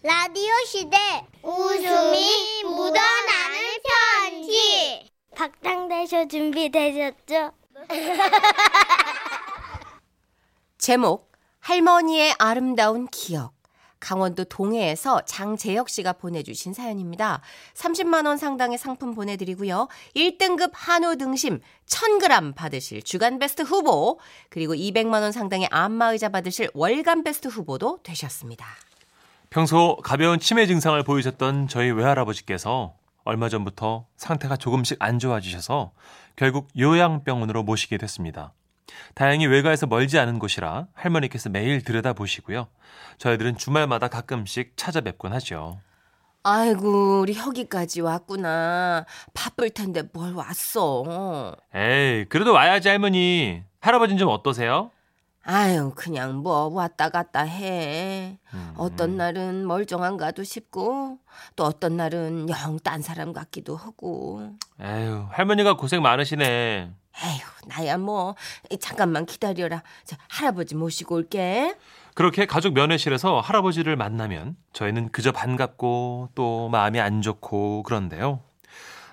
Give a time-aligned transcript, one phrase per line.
[0.00, 0.96] 라디오 시대
[1.42, 3.58] 웃음이 묻어나는
[4.22, 7.50] 편지 박장대쇼 준비되셨죠?
[10.78, 13.54] 제목 할머니의 아름다운 기억
[13.98, 17.40] 강원도 동해에서 장재혁 씨가 보내주신 사연입니다.
[17.74, 19.88] 30만 원 상당의 상품 보내드리고요.
[20.14, 27.24] 1등급 한우 등심 1000g 받으실 주간 베스트 후보 그리고 200만 원 상당의 안마의자 받으실 월간
[27.24, 28.64] 베스트 후보도 되셨습니다.
[29.50, 35.92] 평소 가벼운 치매 증상을 보이셨던 저희 외할아버지께서 얼마 전부터 상태가 조금씩 안 좋아지셔서
[36.36, 38.52] 결국 요양병원으로 모시게 됐습니다.
[39.14, 42.68] 다행히 외가에서 멀지 않은 곳이라 할머니께서 매일 들여다보시고요.
[43.18, 45.80] 저희들은 주말마다 가끔씩 찾아뵙곤 하죠.
[46.42, 49.04] 아이고 우리 혁이까지 왔구나.
[49.34, 51.54] 바쁠 텐데 뭘 왔어.
[51.74, 53.62] 에이, 그래도 와야지 할머니.
[53.80, 54.90] 할아버지는 좀 어떠세요?
[55.52, 58.38] 아유 그냥 뭐 왔다 갔다 해.
[58.52, 58.74] 음.
[58.76, 61.16] 어떤 날은 멀쩡한가도 싶고
[61.56, 64.42] 또 어떤 날은 영 딴 사람 같기도 하고.
[64.80, 66.90] 에휴, 할머니가 고생 많으시네.
[67.24, 68.34] 에휴 나야 뭐
[68.78, 69.82] 잠깐만 기다려라.
[70.04, 71.74] 저 할아버지 모시고 올게.
[72.14, 78.40] 그렇게 가족 면회실에서 할아버지를 만나면 저희는 그저 반갑고 또 마음이 안 좋고 그런데요.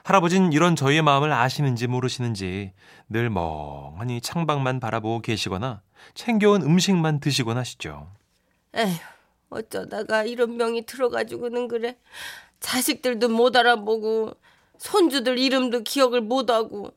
[0.05, 2.73] 할아버지는 이런 저희의 마음을 아시는지 모르시는지
[3.09, 5.81] 늘 멍하니 창밖만 바라보고 계시거나
[6.13, 8.11] 챙겨온 음식만 드시곤 하시죠.
[8.75, 8.95] 에휴
[9.49, 11.97] 어쩌다가 이런 병이 들어가지고는 그래.
[12.59, 14.35] 자식들도 못 알아보고
[14.77, 16.91] 손주들 이름도 기억을 못하고.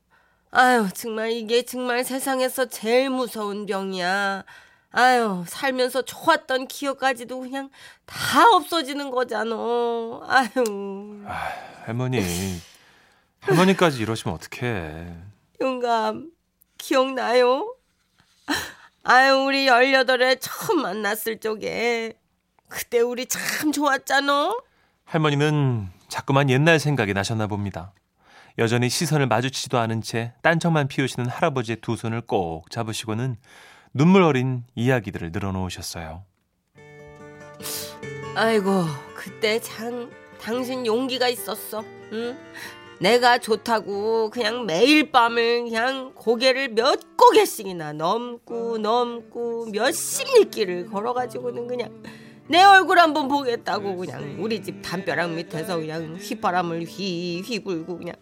[0.50, 4.44] 아유 정말 이게 정말 세상에서 제일 무서운 병이야.
[4.90, 7.70] 아유 살면서 좋았던 기억까지도 그냥
[8.04, 9.54] 다 없어지는 거잖아.
[10.26, 11.24] 아유
[11.86, 12.20] 할머니,
[13.40, 15.14] 할머니까지 이러시면 어떡해.
[15.60, 16.30] 영감
[16.76, 17.74] 기억나요?
[19.04, 22.14] 아유 우리 열여덟에 처음 만났을 적에
[22.68, 24.56] 그때 우리 참 좋았잖아.
[25.04, 27.92] 할머니는 자꾸만 옛날 생각이 나셨나 봅니다.
[28.58, 33.36] 여전히 시선을 마주치지도 않은 채 딴청만 피우시는 할아버지의 두 손을 꼭 잡으시고는
[33.94, 36.24] 눈물 어린 이야기들을 늘어놓으셨어요.
[38.34, 38.84] 아이고
[39.16, 40.10] 그때 참
[40.40, 41.82] 당신 용기가 있었어.
[42.12, 42.38] 응?
[43.00, 52.02] 내가 좋다고 그냥 매일 밤을 그냥 고개를 몇 고개씩이나 넘고 넘고 몇십 리길을 걸어가지고는 그냥
[52.48, 58.16] 내 얼굴 한번 보겠다고 그냥 우리 집 담벼락 밑에서 그냥 휘바람을 휘휘 불고 그냥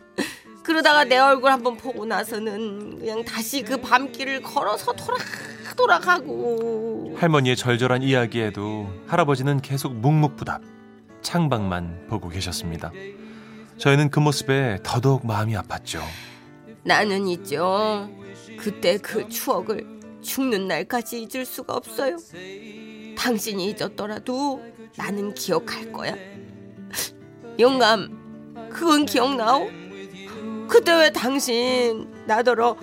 [0.63, 5.17] 그러다가 내 얼굴 한번 보고 나서는 그냥 다시 그 밤길을 걸어서 돌아
[5.77, 10.63] 돌아가고 할머니의 절절한 이야기에도 할아버지는 계속 묵묵부답
[11.23, 12.91] 창밖만 보고 계셨습니다.
[13.79, 16.01] 저희는 그 모습에 더더욱 마음이 아팠죠.
[16.83, 18.09] 나는 있죠.
[18.59, 19.87] 그때 그 추억을
[20.23, 22.17] 죽는 날까지 잊을 수가 없어요.
[23.19, 24.63] 당신이 잊었더라도
[24.97, 26.15] 나는 기억할 거야.
[27.59, 29.69] 영감, 그건 기억나오?
[30.69, 32.77] 그때 왜 당신 나더러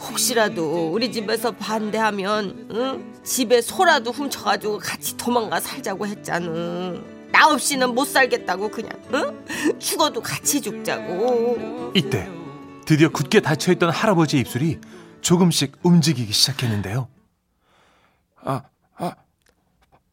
[0.00, 3.12] 혹시라도 우리 집에서 반대하면 응?
[3.22, 6.94] 집에 소라도 훔쳐가지고 같이 도망가 살자고 했잖아.
[7.42, 9.44] 나 없이는 못 살겠다고 그냥 응?
[9.80, 11.90] 죽어도 같이 죽자고.
[11.92, 12.28] 이때
[12.86, 14.78] 드디어 굳게 닫혀있던 할아버지의 입술이
[15.22, 17.08] 조금씩 움직이기 시작했는데요.
[18.44, 18.62] 아,
[18.94, 19.14] 아,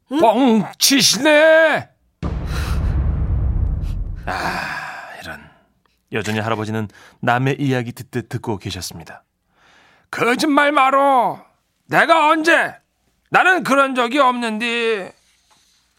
[0.09, 1.89] 뻥치시네!
[4.25, 5.39] 아, 이런.
[6.12, 6.88] 여전히 할아버지는
[7.19, 9.23] 남의 이야기 듣듯 듣고 계셨습니다.
[10.09, 11.39] 거짓말 마로!
[11.85, 12.75] 내가 언제?
[13.29, 15.13] 나는 그런 적이 없는데.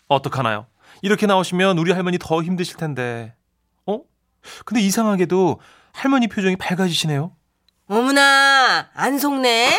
[0.09, 0.67] 어떡하나요?
[1.03, 3.35] 이렇게 나오시면 우리 할머니 더 힘드실 텐데.
[3.87, 4.01] 어?
[4.65, 5.61] 근데 이상하게도
[5.93, 7.35] 할머니 표정이 밝아지시네요.
[7.89, 9.79] 어머나 안 속네.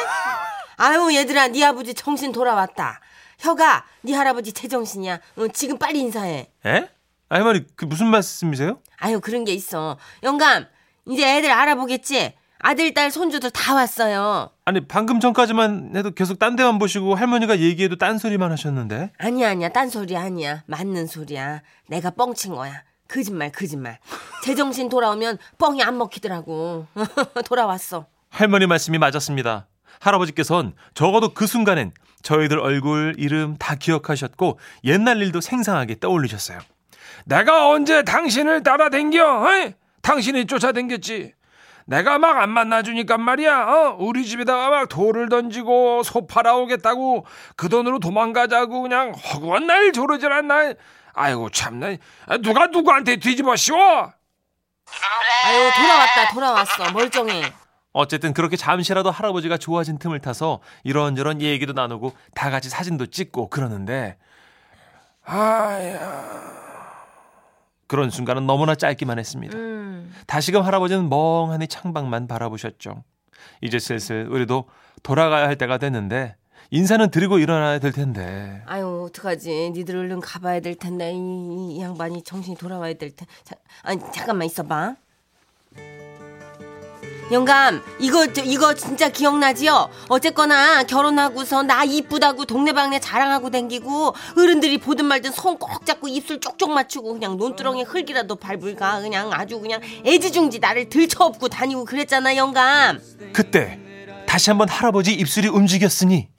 [0.78, 3.00] 아유 얘들아 네 아버지 정신 돌아왔다.
[3.40, 5.20] 혀가 네 할아버지 제정신이야.
[5.38, 6.52] 어, 지금 빨리 인사해.
[6.66, 6.90] 에?
[7.30, 8.80] 아, 할머니 그 무슨 말씀이세요?
[8.98, 9.98] 아유 그런 게 있어.
[10.24, 10.66] 영감
[11.08, 12.34] 이제 애들 알아보겠지.
[12.64, 14.52] 아들 딸 손주들 다 왔어요.
[14.66, 19.90] 아니 방금 전까지만 해도 계속 딴 데만 보시고 할머니가 얘기해도 딴소리만 하셨는데 아니야 아니야 딴
[19.90, 20.64] 소리 아니야.
[20.68, 21.62] 맞는 소리야.
[21.88, 22.84] 내가 뻥친 거야.
[23.08, 24.00] 거짓말 거짓말.
[24.46, 26.86] 제정신 돌아오면 뻥이 안 먹히더라고.
[27.46, 28.06] 돌아왔어.
[28.30, 29.68] 할머니 말씀이 맞았습니다.
[30.00, 31.92] 할아버지께선 적어도 그 순간엔
[32.22, 36.60] 저희들 얼굴, 이름 다 기억하셨고 옛날 일도 생생하게 떠올리셨어요.
[37.26, 39.44] 내가 언제 당신을 따라댕겨?
[39.46, 39.74] 어이?
[40.02, 41.34] 당신이 쫓아댕겼지.
[41.92, 43.66] 내가 막 안 만나주니까 말이야.
[43.68, 43.98] 어?
[44.00, 47.26] 우리 집에다가 막 돌을 던지고 소 팔아오겠다고
[47.58, 50.78] 그 돈으로 도망가자고 그냥 허구한 날 조르질 날.
[51.14, 51.98] 아이고 참나
[52.42, 54.14] 누가 누구한테 뒤집어 씌워?
[55.46, 57.52] 아유 돌아왔다 돌아왔어 멀쩡해.
[57.92, 64.18] 어쨌든 그렇게 잠시라도 할아버지가 좋아진 틈을 타서 이런저런 얘기도 나누고 다 같이 사진도 찍고 그러는데
[65.26, 66.71] 아야.
[67.92, 69.58] 그런 순간은 너무나 짧기만 했습니다.
[69.58, 70.14] 음.
[70.26, 73.04] 다시금 할아버지는 멍하니 창밖만 바라보셨죠.
[73.60, 74.70] 이제 슬슬 우리도
[75.04, 76.38] 돌아가야 할 때가 됐는데
[76.70, 78.62] 인사는 드리고 일어나야 될 텐데.
[78.66, 83.56] 아유 어떡하지 니들 얼른 가봐야 될 텐데 이, 이 양반이 정신이 돌아와야 될 텐데 자,
[83.84, 84.96] 아니 잠깐만 있어봐
[87.32, 89.90] 영감 이거 저, 이거 진짜 기억나지요?
[90.10, 96.72] 어쨌거나 결혼하고서 나 이쁘다고 동네방네 자랑하고 댕기고 어른들이 보든 말든 손 꼭 잡고 입술 쪽쪽
[96.72, 99.02] 맞추고 그냥 논두렁에 흙이라도 밟을까?
[99.02, 103.00] 그냥 아주 그냥 애지중지 나를 들쳐업고 다니고 그랬잖아 영감.
[103.34, 103.80] 그때
[104.28, 106.30] 다시 한번 할아버지 입술이 움직였으니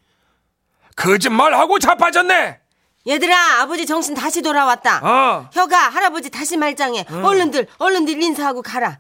[0.97, 2.59] 거짓말하고 자빠졌네.
[3.07, 5.01] 얘들아 아버지 정신 다시 돌아왔다.
[5.03, 5.51] 어.
[5.53, 7.07] 혀가 할아버지 다시 말짱해.
[7.23, 8.99] 얼른들 얼른들 인사하고 가라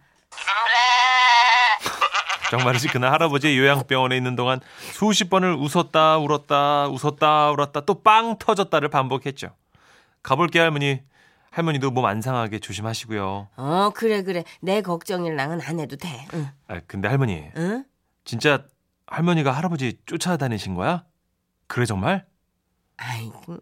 [2.58, 4.60] 정말이지 그날 할아버지 요양병원에 있는 동안
[4.92, 9.54] 수십 번을 웃었다 울었다 웃었다 울었다 또 빵 터졌다를 반복했죠.
[10.22, 11.00] 가볼게 할머니.
[11.50, 13.48] 할머니도 몸 안 상하게 조심하시고요.
[13.56, 16.48] 어 그래 그래 내 걱정일랑은 안 해도 돼 응.
[16.68, 17.84] 아, 근데 할머니 응?
[18.24, 18.64] 진짜
[19.06, 21.04] 할머니가 할아버지 쫓아다니신 거야?
[21.66, 22.26] 그래 정말?
[22.96, 23.60] 아이 그,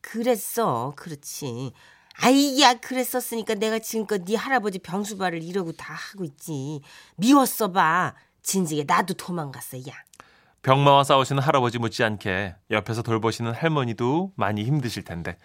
[0.00, 1.72] 그랬어 그렇지
[2.20, 6.80] 아이야 그랬었으니까 내가 지금껏 네 할아버지 병수발을 이러고 다 하고 있지.
[7.16, 8.14] 미웠어 봐.
[8.42, 9.94] 진지게 나도 도망갔어 야.
[10.62, 15.36] 병마와 싸우시는 할아버지 못지않게 옆에서 돌보시는 할머니도 많이 힘드실 텐데.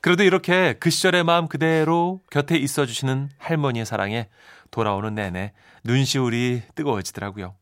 [0.00, 4.28] 그래도 이렇게 그 시절의 마음 그대로 곁에 있어주시는 할머니의 사랑에
[4.70, 5.52] 돌아오는 내내
[5.84, 7.56] 눈시울이 뜨거워지더라고요.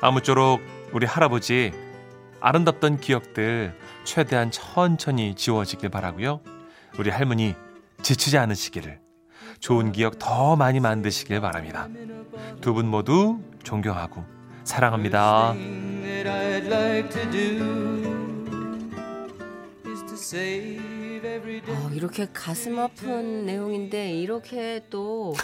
[0.00, 0.60] 아무쪼록
[0.92, 1.72] 우리 할아버지
[2.42, 3.72] 아름답던 기억들
[4.04, 6.40] 최대한 천천히 지워지길 바라고요.
[6.98, 7.54] 우리 할머니
[8.02, 9.00] 지치지 않으시기를
[9.60, 11.88] 좋은 기억 더 많이 만드시길 바랍니다.
[12.60, 14.24] 두 분 모두 존경하고
[14.64, 15.54] 사랑합니다.
[21.68, 25.34] 어, 이렇게 가슴 아픈 내용인데 이렇게 또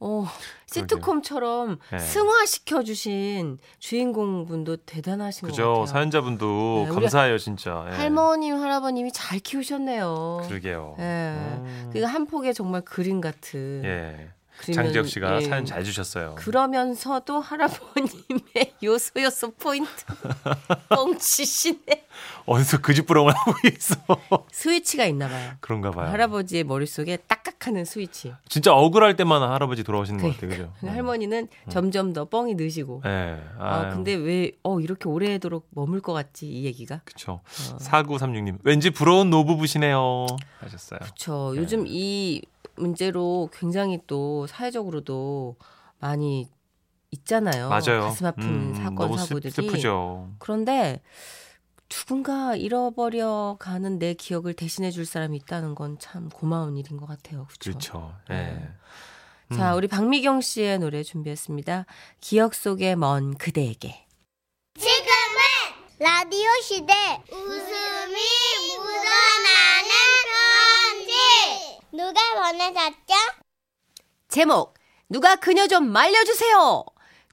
[0.00, 0.26] 어,
[0.66, 1.98] 시트콤처럼 네.
[1.98, 5.86] 승화시켜 주신 주인공 분도 대단하신 것 그죠 같아요.
[5.86, 7.84] 사연자분도 네, 감사해요 진짜.
[7.90, 7.94] 예.
[7.94, 10.42] 할머님 할아버님이 잘 키우셨네요.
[10.48, 10.96] 그러게요.
[10.98, 11.02] 예.
[11.02, 11.90] 음.
[11.92, 13.82] 그한 폭의 정말 그림 같은.
[13.84, 14.30] 예.
[14.72, 15.46] 장지혁 씨가 예.
[15.46, 16.34] 사연 잘 주셨어요.
[16.36, 19.90] 그러면서도 할아버님의 요소 요소 포인트
[20.88, 22.06] 뻥치시네.
[22.46, 23.96] 어디서 그 집부렁을 하고 있어.
[24.50, 25.52] 스위치가 있나 봐요.
[25.60, 26.10] 그런가 봐요.
[26.10, 28.32] 할아버지의 머릿속에 딱딱하는 스위치.
[28.48, 30.50] 진짜 억울할 때만 할아버지 돌아오시는 것 같아요.
[30.50, 30.72] 그죠?
[30.80, 33.02] 근데 할머니는 점점 더 뻥이 느시고.
[33.06, 33.40] 예.
[33.58, 37.00] 아, 근데 왜, 어, 이렇게 오래도록 머물 것 같지, 이 얘기가?
[37.04, 37.40] 그쵸.
[37.72, 37.78] 어.
[37.78, 38.58] 4936님.
[38.64, 40.26] 왠지 부러운 노부부시네요.
[40.60, 41.00] 하셨어요.
[41.02, 41.52] 그쵸.
[41.54, 41.60] 네.
[41.60, 42.42] 요즘 이
[42.80, 45.56] 문제로 굉장히 또 사회적으로도
[45.98, 46.48] 많이
[47.12, 47.68] 있잖아요.
[47.68, 48.02] 맞아요.
[48.02, 49.52] 가슴 아픈 음, 사건, 사고들이.
[49.52, 50.30] 슬프죠.
[50.38, 51.00] 그런데
[51.88, 57.46] 누군가 잃어버려 가는 내 기억을 대신해 줄 사람이 있다는 건 참 고마운 일인 것 같아요.
[57.48, 57.70] 그렇죠.
[57.70, 58.14] 그렇죠.
[58.28, 58.68] 네.
[59.52, 59.56] 예.
[59.56, 61.84] 자, 우리 박미경 씨의 노래 준비했습니다.
[62.20, 64.06] 기억 속의 먼 그대에게.
[64.78, 65.40] 지금은
[65.98, 66.92] 라디오 시대
[67.32, 68.16] 웃음이
[68.78, 69.90] 묻어나는
[70.30, 71.80] 편지
[72.60, 73.14] 보내셨죠?
[74.28, 74.74] 제목
[75.08, 76.84] 누가 그녀 좀 말려주세요.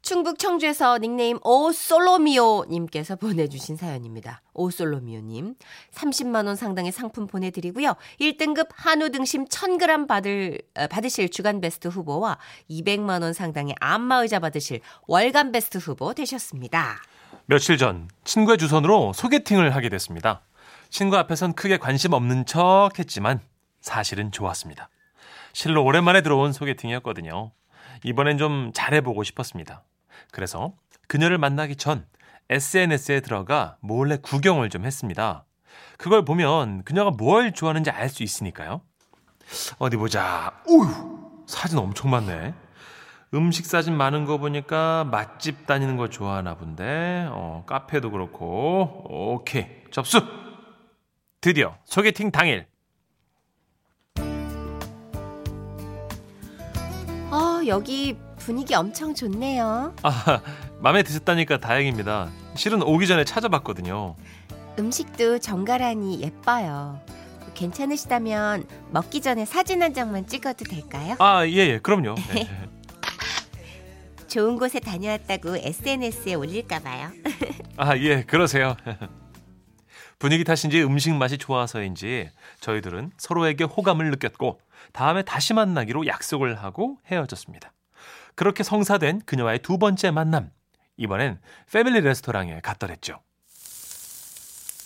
[0.01, 4.41] 충북 청주에서 닉네임 오솔로미오 님께서 보내주신 사연입니다.
[4.53, 5.55] 오솔로미오 님
[5.91, 7.95] 30만 원 상당의 상품 보내드리고요.
[8.21, 12.37] 1등급 한우 등심 1000g 받을 어, 받으실 주간 베스트 후보와
[12.69, 17.01] 200만 원 상당의 안마의자 받으실 월간 베스트 후보 되셨습니다.
[17.47, 20.41] 며칠 전 친구의 주선으로 소개팅을 하게 됐습니다.
[20.89, 23.41] 친구 앞에선 크게 관심 없는 척 했지만
[23.81, 24.89] 사실은 좋았습니다.
[25.53, 27.51] 실로 오랜만에 들어온 소개팅이었거든요.
[28.03, 29.83] 이번엔 좀 잘해보고 싶었습니다.
[30.31, 30.73] 그래서
[31.07, 32.05] 그녀를 만나기 전
[32.49, 35.45] SNS에 들어가 몰래 구경을 좀 했습니다.
[35.97, 38.81] 그걸 보면 그녀가 뭘 좋아하는지 알 수 있으니까요.
[39.79, 40.61] 어디 보자.
[40.67, 41.43] 오유!
[41.47, 42.53] 사진 엄청 많네.
[43.33, 47.27] 음식 사진 많은 거 보니까 맛집 다니는 거 좋아하나 본데.
[47.29, 49.03] 어, 카페도 그렇고.
[49.35, 49.67] 오케이.
[49.91, 50.21] 접수!
[51.41, 52.67] 드디어 소개팅 당일.
[57.67, 59.93] 여기 분위기 엄청 좋네요.
[60.03, 60.41] 아,
[60.79, 62.29] 마음에 드셨다니까 다행입니다.
[62.55, 64.15] 실은 오기 전에 찾아봤거든요.
[64.79, 66.99] 음식도 정갈하니 예뻐요.
[67.53, 71.15] 괜찮으시다면 먹기 전에 사진 한 장만 찍어도 될까요?
[71.19, 72.15] 아, 예, 예, 그럼요.
[72.33, 72.47] 네.
[74.27, 77.09] 좋은 곳에 다녀왔다고 SNS에 올릴까 봐요.
[77.77, 78.75] 아, 예, 그러세요.
[80.19, 84.59] 분위기 탓인지 음식 맛이 좋아서인지 저희들은 서로에게 호감을 느꼈고
[84.93, 87.71] 다음에 다시 만나기로 약속을 하고 헤어졌습니다.
[88.35, 90.51] 그렇게 성사된 그녀와의 두 번째 만남.
[90.97, 91.39] 이번엔
[91.71, 93.19] 패밀리 레스토랑에 갔더랬죠.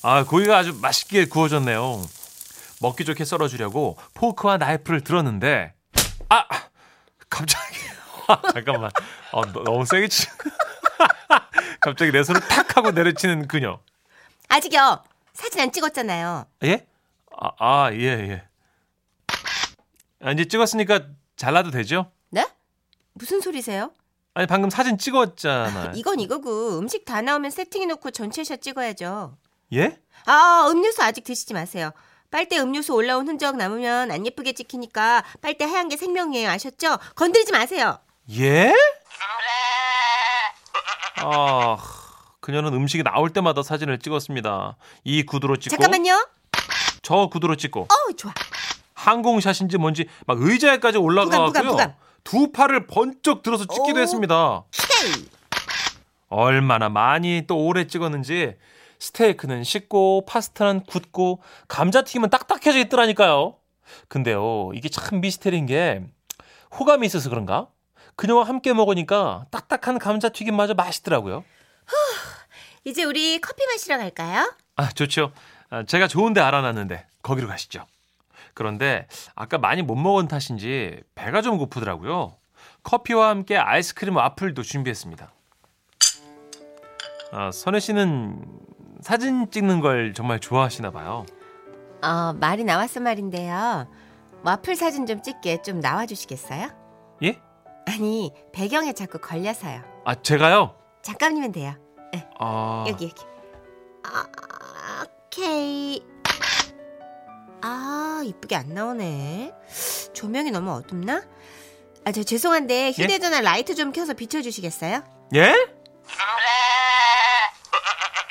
[0.03, 2.01] 아, 고기가 아주 맛있게 구워졌네요.
[2.81, 5.73] 먹기 좋게 썰어주려고 포크와 나이프를 들었는데,
[6.29, 6.45] 아!
[7.29, 7.77] 갑자기.
[8.27, 8.89] 아, 잠깐만.
[9.31, 10.27] 어, 너- 너무 세게 치.
[11.79, 13.79] 갑자기 내 손을 탁 하고 내려치는 그녀.
[14.49, 15.03] 아직요.
[15.33, 16.45] 사진 안 찍었잖아요.
[16.63, 16.85] 예?
[17.39, 18.43] 아, 아, 예, 예.
[20.23, 21.01] 아, 이제 찍었으니까
[21.35, 22.11] 잘라도 되죠?
[22.29, 22.45] 네?
[23.13, 23.91] 무슨 소리세요?
[24.33, 25.93] 아니, 방금 사진 찍었잖아요.
[25.95, 29.37] 이건 이거고 음식 다 나오면 세팅해놓고 전체샷 찍어야죠.
[29.73, 29.99] 예?
[30.25, 31.91] 아 음료수 아직 드시지 마세요.
[32.29, 36.49] 빨대 음료수 올라온 흔적 남으면 안 예쁘게 찍히니까 빨대 하얀 게 생명이에요.
[36.49, 36.97] 아셨죠?
[37.15, 37.99] 건드리지 마세요.
[38.37, 38.73] 예?
[41.17, 41.77] 아,
[42.39, 44.77] 그녀는 음식이 나올 때마다 사진을 찍었습니다.
[45.03, 46.27] 이 구두로 찍고, 잠깐만요.
[47.01, 48.33] 저 구두로 찍고, 어 좋아.
[49.01, 51.95] 항공샷인지 뭔지 막 의자에까지 올라가고요.
[52.23, 54.01] 두 팔을 번쩍 들어서 찍기도 오.
[54.01, 54.63] 했습니다.
[55.03, 55.25] 헤이.
[56.29, 58.55] 얼마나 많이 또 오래 찍었는지
[58.99, 63.55] 스테이크는 식고 파스타는 굳고 감자튀김은 딱딱해져 있더라니까요.
[64.07, 66.03] 근데요 이게 참 미스테리인 게
[66.79, 67.67] 호감이 있어서 그런가?
[68.15, 71.43] 그녀와 함께 먹으니까 딱딱한 감자튀김마저 맛있더라고요.
[72.85, 74.53] 이제 우리 커피 마시러 갈까요?
[74.75, 75.31] 아 좋죠.
[75.69, 77.85] 아, 제가 좋은데 알아놨는데 거기로 가시죠.
[78.53, 82.35] 그런데 아까 많이 못 먹은 탓인지 배가 좀 고프더라고요.
[82.83, 85.31] 커피와 함께 아이스크림 와플도 준비했습니다.
[87.31, 88.43] 아, 선혜 씨는
[89.01, 91.25] 사진 찍는 걸 정말 좋아하시나 봐요.
[92.03, 93.87] 어 말이 나왔어 말인데요.
[94.43, 96.69] 와플 사진 좀 찍게 좀 나와 주시겠어요?
[97.23, 97.39] 예?
[97.87, 99.81] 아니 배경에 자꾸 걸려서요.
[100.05, 100.75] 아 제가요?
[101.03, 101.73] 잠깐이면 돼요.
[102.39, 103.23] 아, 여기 여기.
[104.03, 104.25] 아,
[105.27, 106.03] 오케이.
[107.61, 109.53] 아 이쁘게 안 나오네.
[110.13, 111.23] 조명이 너무 어둡나?
[112.03, 115.03] 아 저 죄송한데 휴대전화 라이트 좀 켜서 비춰주시겠어요?
[115.35, 115.53] 예?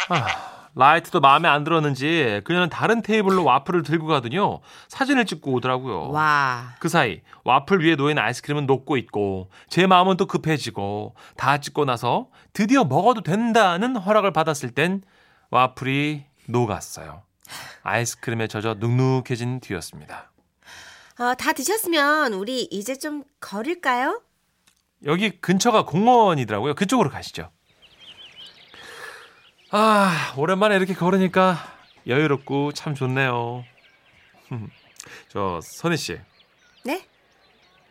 [0.08, 0.26] 아,
[0.74, 6.08] 라이트도 마음에 안 들었는지 그녀는 다른 테이블로 와플을 들고 가더니요 사진을 찍고 오더라고요.
[6.10, 6.74] 와.
[6.80, 12.26] 그 사이 와플 위에 놓인 아이스크림은 녹고 있고 제 마음은 또 급해지고 다 찍고 나서
[12.52, 15.02] 드디어 먹어도 된다는 허락을 받았을 땐
[15.50, 17.22] 와플이 녹았어요.
[17.82, 20.30] 아이스크림에 젖어 눅눅해진 뒤였습니다.
[21.18, 24.22] 어, 다 드셨으면 우리 이제 좀 걸을까요?
[25.04, 26.74] 여기 근처가 공원이더라고요.
[26.74, 27.50] 그쪽으로 가시죠.
[29.70, 31.56] 아, 오랜만에 이렇게 걸으니까
[32.06, 33.64] 여유롭고 참 좋네요.
[35.28, 36.18] 저 선희 씨,
[36.84, 37.06] 네?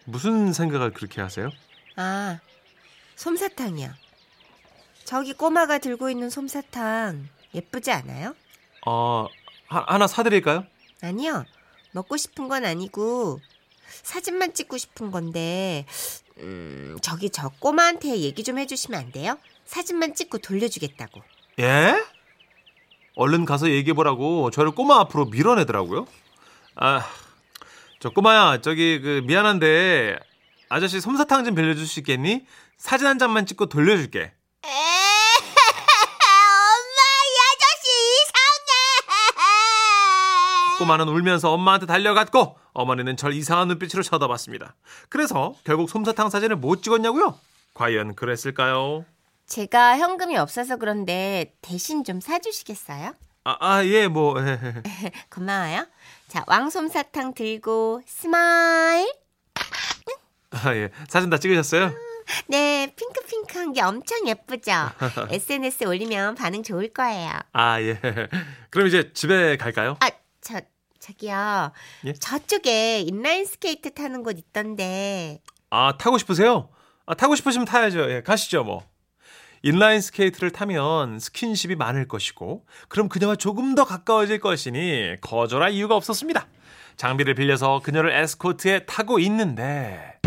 [0.05, 1.49] 무슨 생각을 그렇게 하세요?
[1.95, 2.39] 아,
[3.15, 3.91] 솜사탕이요.
[5.05, 8.35] 저기 꼬마가 들고 있는 솜사탕 예쁘지 않아요?
[8.85, 9.27] 어,
[9.69, 10.65] 하, 하나 사드릴까요?
[11.01, 11.45] 아니요.
[11.91, 13.39] 먹고 싶은 건 아니고
[14.03, 15.85] 사진만 찍고 싶은 건데
[16.38, 19.38] 음, 저기 저 꼬마한테 얘기 좀 해주시면 안 돼요?
[19.65, 21.21] 사진만 찍고 돌려주겠다고.
[21.59, 22.03] 예?
[23.15, 26.07] 얼른 가서 얘기해보라고 저를 꼬마 앞으로 밀어내더라고요.
[26.75, 27.05] 아,
[27.99, 30.17] 저 꼬마야, 저기 그 미안한데
[30.69, 32.45] 아저씨 솜사탕 좀 빌려줄 수 있겠니?
[32.77, 34.19] 사진 한 장만 찍고 돌려줄게.
[34.21, 34.71] 에 엄마
[37.25, 37.89] 이 아저씨
[38.23, 38.71] 이상해.
[40.79, 44.75] 꼬마는 울면서 엄마한테 달려갔고 어머니는 절 이상한 눈빛으로 쳐다봤습니다.
[45.09, 47.38] 그래서 결국 솜사탕 사진을 못 찍었냐고요?
[47.74, 49.03] 과연 그랬을까요?
[49.45, 53.13] 제가 현금이 없어서 그런데 대신 좀 사주시겠어요?
[53.43, 54.36] 아, 아 예, 뭐.
[55.29, 55.86] 고마워요.
[56.29, 59.12] 자, 왕솜사탕 들고 smile.
[60.51, 60.89] 아, 예.
[61.09, 61.91] 사진 다 찍으셨어요?
[62.48, 64.71] 네, 핑크핑크한 게 엄청 예쁘죠?
[65.29, 67.31] SNS에 올리면 반응 좋을 거예요.
[67.51, 68.00] 아, 예.
[68.69, 69.98] 그럼 이제 집에 갈까요?
[70.00, 70.09] 아,
[70.41, 70.62] 저,
[71.00, 71.72] 저기요.
[72.05, 72.13] 예?
[72.13, 75.41] 저쪽에 인라인 스케이트 타는 곳 있던데.
[75.69, 76.69] 아, 타고 싶으세요?
[77.05, 78.12] 아, 타고 싶으시면 타야죠.
[78.12, 78.84] 예, 가시죠, 뭐.
[79.62, 86.48] 인라인 스케이트를 타면 스킨십이 많을 것이고, 그럼 그녀와 조금 더 가까워질 것이니 거절할 이유가 없었습니다.
[86.96, 90.19] 장비를 빌려서 그녀를 에스코트해 타고 있는데,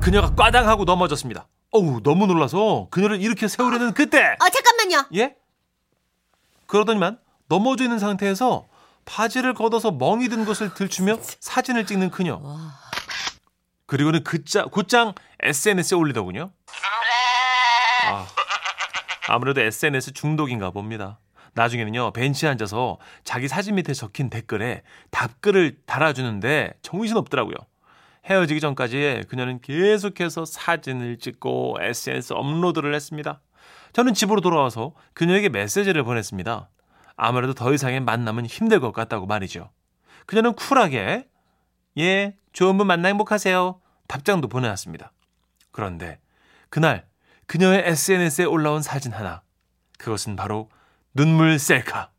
[0.00, 1.46] 그녀가 꽈당하고 넘어졌습니다.
[1.70, 5.08] 어우, 너무 놀라서 그녀를 일으켜 세우려는 그때, 어, 잠깐만요.
[5.14, 5.36] 예?
[6.66, 8.66] 그러더니만 넘어져 있는 상태에서
[9.08, 12.40] 바지를 걷어서 멍이 든 것을 들추며 사진을 찍는 그녀.
[13.86, 16.52] 그리고는 그자, 곧장 SNS에 올리더군요.
[18.06, 18.26] 아,
[19.28, 21.18] 아무래도 SNS 중독인가 봅니다.
[21.54, 27.56] 나중에는요, 벤치에 앉아서 자기 사진 밑에 적힌 댓글에 답글을 달아주는데 정신 없더라고요.
[28.26, 33.40] 헤어지기 전까지 그녀는 계속해서 사진을 찍고 SNS 업로드를 했습니다.
[33.94, 36.68] 저는 집으로 돌아와서 그녀에게 메시지를 보냈습니다.
[37.18, 39.70] 아무래도 더 이상의 만남은 힘들 것 같다고 말이죠.
[40.24, 41.28] 그녀는 쿨하게
[41.98, 43.80] 예, 좋은 분 만나 행복하세요.
[44.06, 45.12] 답장도 보내왔습니다.
[45.72, 46.20] 그런데
[46.70, 47.06] 그날
[47.46, 49.42] 그녀의 SNS에 올라온 사진 하나.
[49.98, 50.70] 그것은 바로
[51.12, 52.10] 눈물 셀카.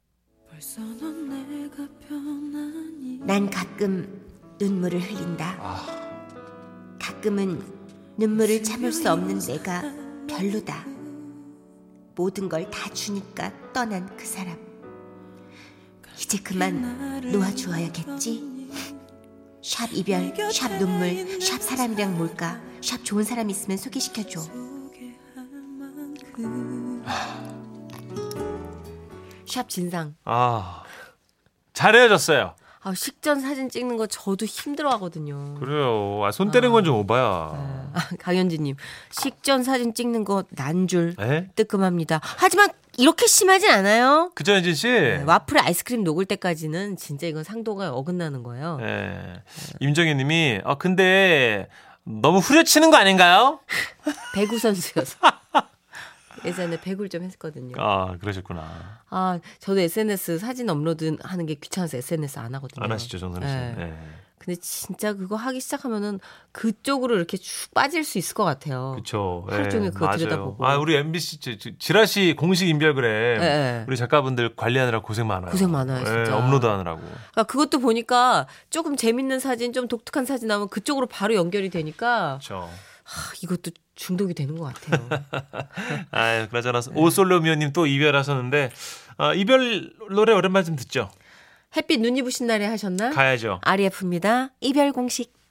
[3.22, 4.26] 난 가끔
[4.60, 5.56] 눈물을 흘린다.
[5.60, 5.86] 아.
[7.02, 7.64] 가끔은
[8.18, 9.82] 눈물을 참을 수 없는 내가
[10.28, 10.84] 별로다.
[12.16, 14.69] 모든 걸 다 주니까 떠난 그 사람.
[16.20, 18.70] 이제 그만 놓아주어야겠지?
[19.64, 22.60] 샵 이별, 샵 눈물, 샵 사람이랑 뭘까?
[22.82, 24.42] 샵 좋은 사람 있으면 소개시켜줘.
[29.46, 30.16] 샵 진상.
[30.26, 30.84] 아,
[31.74, 32.56] 잘 헤어졌어요.
[32.82, 35.56] 아, 식전 사진 찍는 거 저도 힘들어 하거든요.
[35.60, 36.22] 그래요.
[36.24, 37.24] 아, 손 떼는 건 좀 오바야.
[37.24, 38.76] 아, 강현지님,
[39.12, 41.48] 식전 사진 찍는 거 난줄 에?
[41.56, 42.22] 뜨끔합니다.
[42.24, 44.32] 하지만 이렇게 심하진 않아요.
[44.36, 44.88] 그죠, 현진 씨?
[44.88, 48.78] 네, 와플에 아이스크림 녹을 때까지는 진짜 이건 상도가 어긋나는 거예요.
[48.82, 49.42] 예.
[49.80, 51.70] 임정희 님이, 아, 근데
[52.04, 53.60] 너무 후려치는 거 아닌가요?
[54.36, 55.18] 배구 선수여서.
[56.46, 57.76] 예전에 배구를 좀 했거든요.
[57.78, 59.02] 아, 그러셨구나.
[59.10, 62.84] 아, 저도 SNS 사진 업로드 하는 게 귀찮아서 SNS 안 하거든요.
[62.84, 63.48] 안 하시죠, 정선 씨.
[63.48, 63.76] 네.
[63.78, 63.98] 네.
[64.50, 66.20] 근데 진짜 그거 하기 시작하면은
[66.52, 68.94] 그쪽으로 이렇게 쭉 빠질 수 있을 것 같아요.
[68.96, 69.46] 그쵸.
[69.48, 70.18] 하루 예, 종일 그거 맞아요.
[70.18, 70.66] 들여다보고.
[70.66, 73.42] 아, 우리 MBC 지- 지라시 공식 인별그램.
[73.44, 73.86] 예, 예.
[73.88, 75.52] 우리 작가분들 관리하느라 고생 많아요.
[75.52, 76.32] 고생 많아요, 진짜.
[76.32, 77.02] 예, 업로드 하느라고.
[77.02, 82.68] 그러니까 그것도 보니까 조금 재밌는 사진, 좀 독특한 사진 나오면 그쪽으로 바로 연결이 되니까 그렇죠.
[83.04, 85.10] 하, 이것도 중독이 되는 것 같아요.
[86.10, 86.80] 아, 그러잖아.
[86.96, 88.72] 오솔로미오님 또 이별하셨는데
[89.18, 91.12] 아, 이별 노래 오랜만에 좀 듣죠.
[91.76, 93.12] 햇빛 눈이 부신 날에 하셨나?
[93.12, 93.60] 가야죠.
[93.64, 94.52] RF입니다.
[94.60, 95.39] 이별 공식.